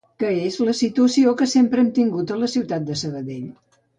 [0.21, 3.47] Que és la situació que sempre hem tingut a la ciutat de Sabadell